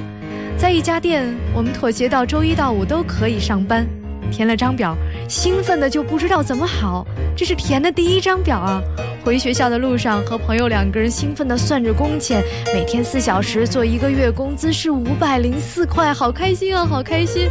[0.58, 3.86] 在一家店，我们妥协到周一到五都可以上班，
[4.32, 4.98] 填了张表，
[5.30, 7.06] 兴奋的就不知道怎么好，
[7.38, 8.82] 这是填的第一张表啊！
[9.26, 17.50] 回学校的路上，和朋友两个人兴奋地算着工钱，每天四小时做一个月，工资是五百零四块，好开心啊，好开心！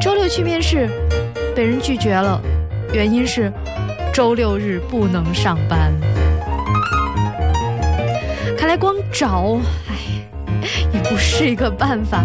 [0.00, 0.88] 周六去面试，
[1.54, 2.40] 被人拒绝了，
[2.94, 3.52] 原因是
[4.10, 5.92] 周六日不能上班。
[8.56, 9.94] 看来光找，哎，
[10.94, 12.24] 也不是一个办法。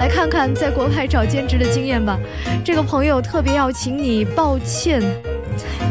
[0.00, 2.18] 来看看在国外找兼职的经验吧。
[2.64, 5.00] 这个朋友特别要请你抱歉，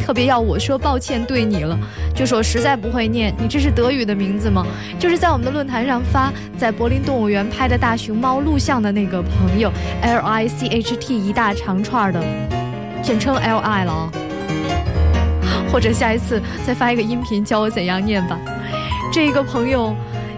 [0.03, 1.79] 特别要我说抱歉对你了，
[2.13, 4.65] 就说实在不会念，你这是德语的名字吗？
[4.99, 12.21] 就是在我们的论坛上发在柏林动物园拍的大熊猫录像的那个朋友，L I C H T 一大长串的，
[13.01, 14.11] 简称 L I 了啊。
[15.71, 18.37] 或者下一次再发一个音频教我怎样念吧。
[19.11, 19.95] 这个朋友。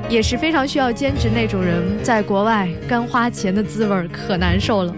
[0.08, 4.94] 也是非常需要兼职那种人，在国外干花钱的滋味可难受了，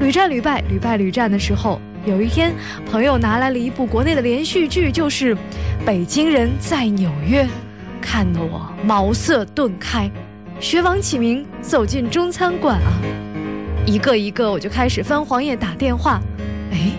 [0.00, 2.54] 屡战屡败，屡败屡战的时候，有一天
[2.90, 5.34] 朋友拿来了一部国内的连续剧，就是
[5.84, 7.44] 《北京人在纽约》，
[8.00, 10.10] 看得我茅塞顿开，
[10.58, 12.92] 学王启明走进中餐馆啊，
[13.84, 16.20] 一个一个我就开始翻黄页打电话，
[16.72, 16.92] 哎，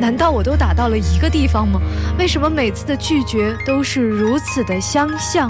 [0.00, 1.80] 难道我都打到了一个地方吗？
[2.18, 5.48] 为什么每次的拒绝都是如此的相像？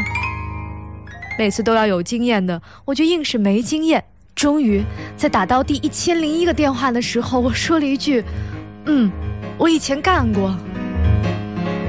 [1.39, 4.05] 每次都要有经验的，我就硬是没经验。
[4.35, 4.85] 终于
[5.17, 8.23] 在打到第一千零一个电话的时候，我说了一句
[8.89, 9.11] ：“嗯，
[9.57, 10.55] 我以前干过。”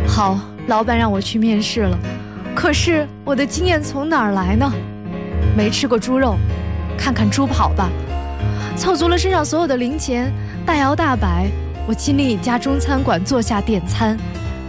[0.07, 1.97] 好，老板让我去面试了。
[2.53, 4.69] 可是我的经验从哪儿来呢？
[5.55, 6.35] 没吃过猪肉，
[6.97, 7.89] 看看猪跑吧。
[8.75, 10.31] 凑足了身上所有的零钱，
[10.65, 11.49] 大摇大摆，
[11.87, 14.17] 我进了一家中餐馆坐下点餐。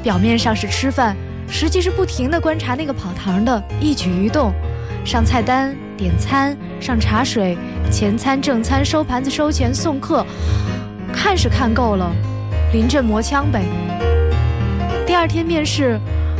[0.02, 1.16] 表面上是吃饭，
[1.48, 4.52] 实际是不停地观察那个跑堂的一举一动。
[5.04, 7.58] 上菜单、点餐、上茶水、
[7.90, 10.24] 前餐、正餐、收盘子、收钱、送客，
[11.12, 12.10] 看是看够了，
[12.72, 13.62] 临阵磨枪呗。
[15.06, 15.98] 第二天面试，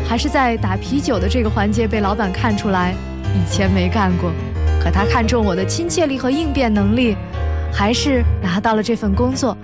[0.08, 2.94] 还是在打啤酒的这个环节被老板看出来，
[3.34, 4.32] 以前没干过，
[4.82, 7.16] 可他看中我的亲切力和应变能力，
[7.72, 9.56] 还是拿到了这份工作。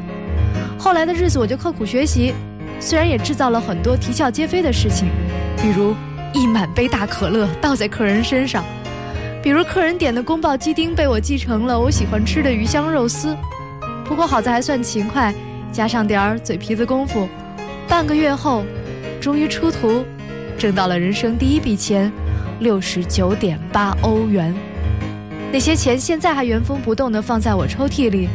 [0.79, 2.35] 后来的日子我就刻苦学习，
[2.81, 5.09] 虽然也制造了很多啼笑皆非的事情，
[5.57, 5.95] 比如
[6.33, 8.65] 一满杯大可乐倒在客人身上。
[9.43, 13.37] 比如客人点的宫保鸡丁被我继承了我喜欢吃的鱼香肉丝，
[14.09, 15.35] 不过好在还算勤快，
[15.73, 17.29] 加上点儿嘴皮子功夫，
[17.89, 18.65] 半个月后，
[19.21, 20.05] 终于出图，
[20.57, 22.11] 挣到了人生第一笔钱，
[22.61, 24.55] 六十九点八欧元。
[25.53, 28.29] 那些钱现在还原封不动地放在我抽屉里，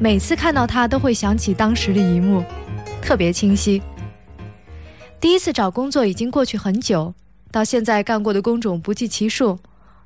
[0.00, 2.42] 每次看到它都会想起当时的一幕，
[3.02, 3.82] 特别清晰。
[5.20, 7.12] 第一次找工作已经过去很久，
[7.52, 9.58] 到现在干过的工种不计其数。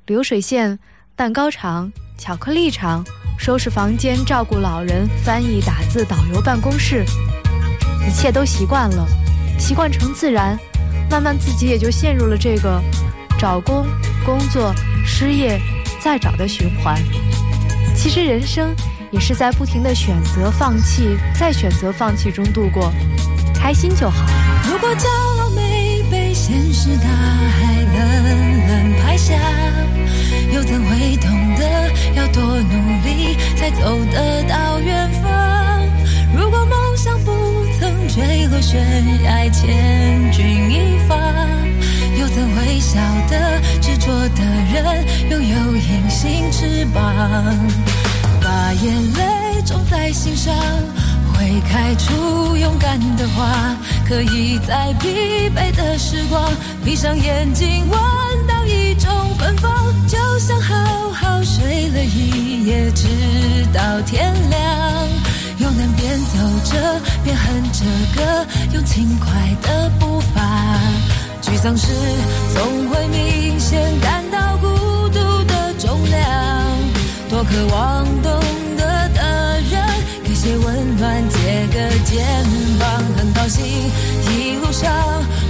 [0.05, 0.77] 流水线、
[1.15, 3.05] 蛋糕厂、巧克力厂、
[3.37, 7.03] 收拾房间、照顾老人、翻译、打字、导游、办公室，
[8.07, 9.05] 一切都习惯了，
[9.59, 10.57] 习惯成自然，
[11.09, 12.81] 慢慢自己也就陷入了这个
[13.37, 13.85] 找工、
[14.25, 14.73] 工作、
[15.05, 15.59] 失业、
[15.99, 16.97] 再找的循环。
[17.95, 18.73] 其实人生
[19.11, 22.93] 也是在不停的选择、放弃、再选择、放弃中度过，
[23.53, 24.25] 开心就好。
[24.71, 25.09] 如果骄
[25.41, 29.33] 傲没被现实大海冷冷拍下。
[30.53, 31.31] 又怎会懂
[32.33, 35.29] 多努力才走得到远方？
[36.35, 37.31] 如果梦想不
[37.79, 38.81] 曾坠落悬
[39.23, 41.15] 崖，千钧一发，
[42.19, 47.01] 又怎会晓得执着的人拥有隐形翅膀？
[48.41, 50.53] 把眼泪种在心上，
[51.33, 53.75] 会开出勇敢的花，
[54.05, 56.51] 可以在疲惫的时光
[56.83, 57.97] 闭上眼睛，闻
[58.47, 58.82] 到一
[59.43, 59.71] 种芬芳。
[60.07, 63.07] 就想好好睡了一夜，直
[63.73, 65.07] 到天亮，
[65.57, 67.85] 又能边走着边哼着
[68.15, 69.29] 歌，用轻快
[69.61, 70.79] 的步伐。
[71.41, 71.87] 沮丧时
[72.53, 74.67] 总会明显感到孤
[75.09, 76.21] 独的重量，
[77.29, 78.31] 多渴望懂
[78.77, 79.81] 得的人
[80.23, 82.23] 给些温暖，借个肩
[82.79, 83.03] 膀。
[83.17, 84.91] 很高兴一路上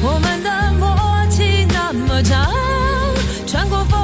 [0.02, 0.96] 我们的默
[1.30, 2.52] 契那么长，
[3.54, 4.03] 穿过风。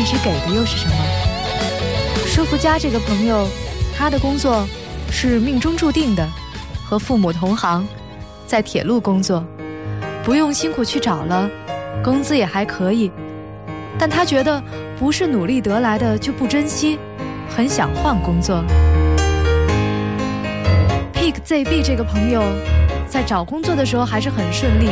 [0.00, 0.94] 现实给的又是什么？
[2.24, 3.48] 舒福佳这个朋友，
[3.96, 4.64] 他的工作
[5.10, 6.24] 是命中注定的，
[6.84, 7.84] 和父母同行，
[8.46, 9.44] 在铁路工作，
[10.22, 11.50] 不用辛苦去找了，
[12.00, 13.10] 工资也还可以，
[13.98, 14.62] 但他觉得
[15.00, 16.96] 不是努力得来的就不珍惜，
[17.48, 18.62] 很想换工作。
[21.12, 22.40] pickzb 这个朋友，
[23.08, 24.90] 在找工作的时候还是很顺利，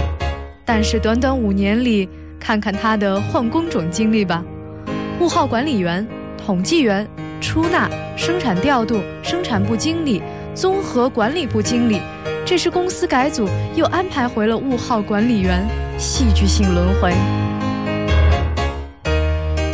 [0.65, 2.09] 但是短短五年里，
[2.41, 4.43] 看看他的换工种经历吧：
[5.21, 6.07] 物号管理员、
[6.37, 7.07] 统计员、
[7.41, 10.23] 出纳、生产调度、生产部经理、
[10.55, 12.01] 综合管理部经理，
[12.45, 15.67] 这是公司改组又安排回了物号管理员，
[15.99, 17.14] 戏剧性轮回。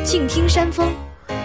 [0.05, 0.89] 静听山风，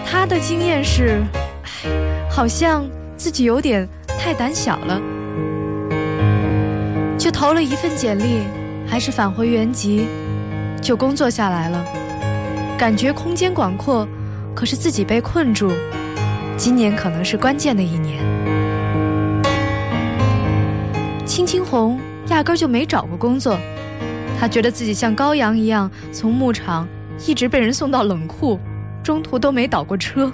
[0.06, 1.22] 他的经验是，
[1.62, 1.88] 唉，
[2.30, 2.86] 好像
[3.16, 3.88] 自己有点。
[4.20, 5.00] 太胆小了，
[7.16, 8.42] 就投了一份简历，
[8.84, 10.08] 还是返回原籍，
[10.82, 11.97] 就工作下来了。
[12.78, 14.06] 感觉空间广阔，
[14.54, 15.72] 可是自己被困住。
[16.56, 18.22] 今年可能是关键的一年。
[21.26, 21.98] 青青红
[22.28, 23.58] 压根就没找过工作，
[24.38, 26.86] 他觉得自己像羔羊一样从牧场
[27.26, 28.60] 一直被人送到冷库，
[29.02, 30.32] 中途都没倒过车，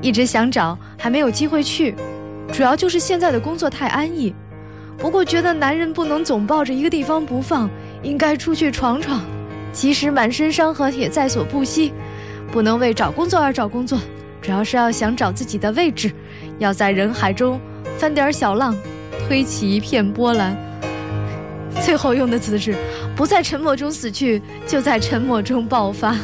[0.00, 1.92] 一直想找，还没有机会去。
[2.52, 4.32] 主要就是现在的工作太安逸，
[4.96, 7.68] 不过觉得男人不能总抱着一个地方不放，
[8.04, 9.20] 应该出去闯闯。
[9.72, 11.92] 即使满身伤痕也在所不惜，
[12.50, 13.98] 不能为找工作而找工作，
[14.40, 16.10] 主要是要想找自己的位置，
[16.58, 17.60] 要在人海中
[17.96, 18.76] 翻点小浪，
[19.26, 20.56] 推起一片波澜。
[21.80, 22.74] 最后用的词是：
[23.14, 26.16] 不在沉默中死去，就在沉默中爆发。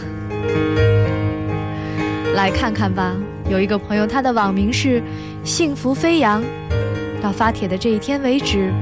[2.35, 3.15] 来看看吧。
[3.51, 5.03] 有一个朋友，他的网名是
[5.45, 6.43] “幸福飞扬”，
[7.23, 8.73] 到发帖的这一天为止，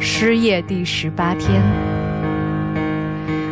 [0.00, 1.85] 失业第十八天。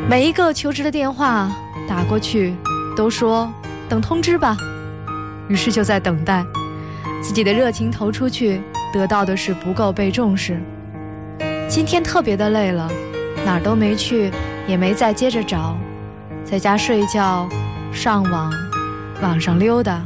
[0.07, 1.51] 每一个求职的电话
[1.89, 2.55] 打过去，
[2.95, 3.51] 都说
[3.89, 4.55] 等通知吧，
[5.49, 6.45] 于是就在等待，
[7.23, 8.61] 自己的热情投出去，
[8.93, 10.61] 得到的是不够被重视。
[11.67, 12.87] 今天特别的累了，
[13.47, 14.31] 哪儿都没去，
[14.69, 15.75] 也没再接着找，
[16.45, 17.49] 在家睡觉、
[17.91, 18.53] 上网、
[19.23, 20.03] 网上溜达。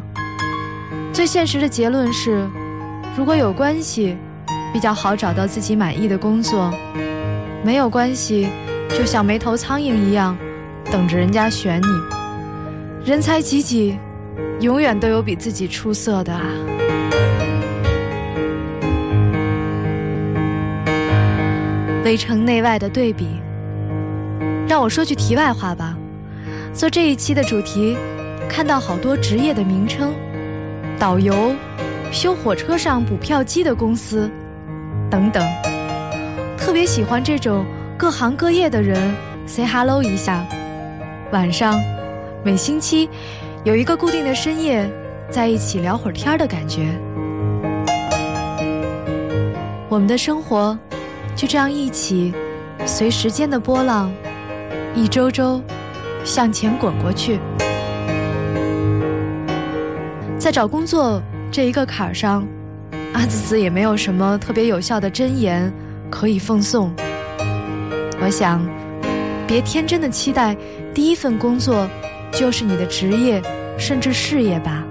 [1.12, 2.46] 最现实的结论是，
[3.16, 4.16] 如果有关系，
[4.72, 6.70] 比较好找到自己满意的工作；
[7.64, 8.46] 没有关系，
[8.91, 10.36] 就像没头苍蝇一样，
[10.91, 11.86] 等着人家选你。
[13.05, 13.99] 人才济济，
[14.61, 16.43] 永远都有比自己出色的啊！
[22.05, 23.28] 围城内外的对比，
[24.66, 25.97] 让我说句题外话吧。
[26.72, 27.97] 做这一期的主题，
[28.49, 30.12] 看到好多职业的名称。
[30.99, 31.55] 导游、
[32.11, 34.30] 修火车上补票机的公司，
[35.09, 35.47] 等等，
[36.57, 37.64] 特别喜欢这种
[37.99, 39.12] 各行各业的人
[39.44, 40.46] say hello 一下。
[41.32, 41.76] 晚上，
[42.44, 43.11] 每星期
[43.64, 44.88] 有一个固定的深夜，
[45.28, 46.96] 在一起聊会儿天的感觉。
[49.88, 50.78] 我们的生活
[51.34, 52.32] 就这样一起，
[52.86, 54.12] 随时间的波浪，
[54.94, 55.61] 一周周
[56.22, 57.40] 向前滚过去。
[60.38, 61.20] 在找工作
[61.51, 62.46] 这一个坎儿上，
[63.12, 65.72] 阿紫紫也没有什么特别有效的箴言
[66.09, 66.94] 可以奉送。
[68.21, 68.61] 我想，
[69.47, 70.57] 别天真的期待
[70.93, 71.89] 第一份工作
[72.33, 73.43] 就是你的职业
[73.79, 74.85] 甚至事业吧，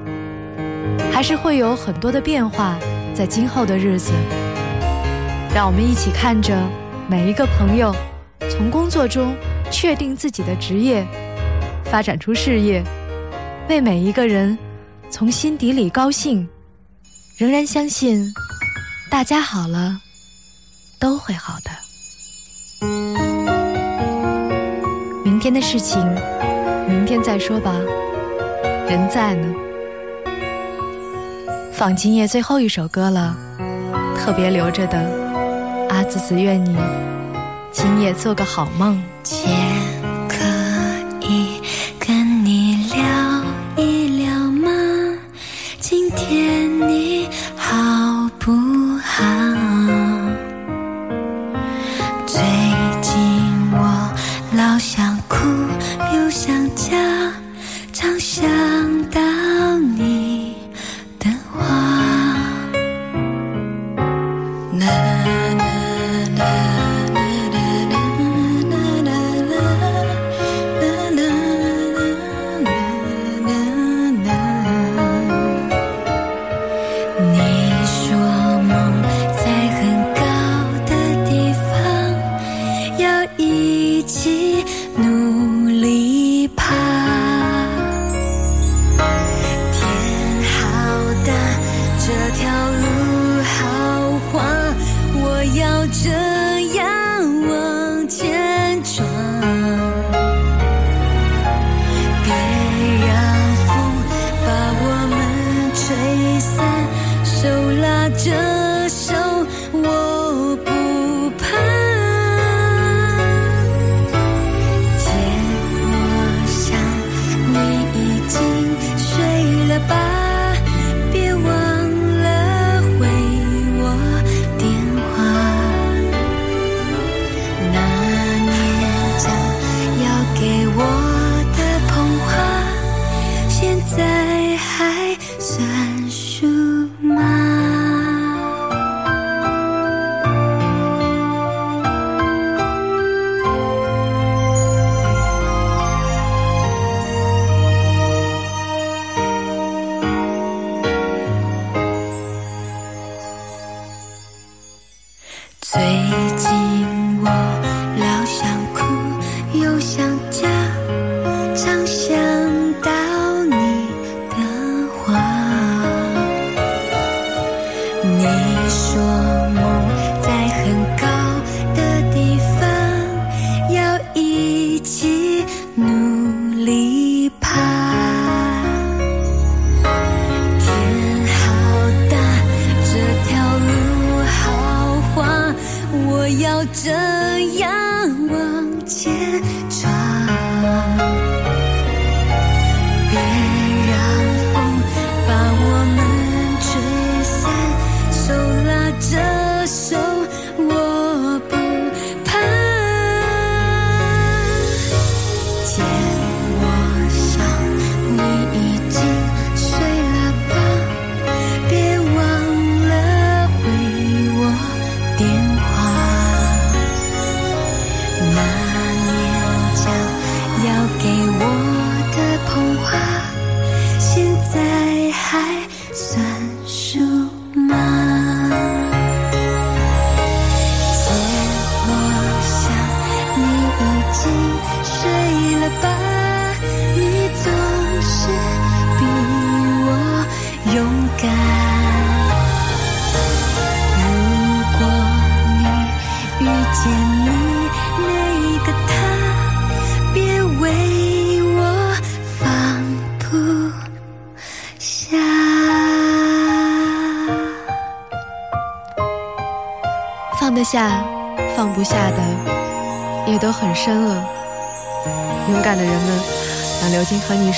[1.11, 2.79] 还是会有很多的变化
[3.13, 4.11] 在今后的日子。
[5.53, 6.55] 让我们一起看着
[7.09, 7.93] 每一个朋友
[8.49, 9.35] 从工作中
[9.69, 11.05] 确定自己的职业，
[11.85, 12.83] 发展出事业，
[13.69, 14.57] 为每一个人。
[15.09, 16.45] 从心底里高兴，
[17.37, 18.29] 仍然相信，
[19.09, 19.97] 大家好了，
[20.99, 21.86] 都会好的。
[25.37, 26.03] 明天的事情
[26.89, 27.71] 明天再说吧。
[28.89, 29.53] 人在呢。
[31.71, 33.37] 放今夜最后一首歌了
[34.17, 34.97] 特别留着的
[35.91, 36.75] 阿紫紫愿你
[37.71, 38.99] 今夜做个好梦。
[40.27, 40.43] 可
[41.21, 41.61] 以
[41.99, 44.71] 跟你聊一聊吗？
[45.79, 46.56] 今天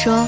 [0.02, 0.26] 说：“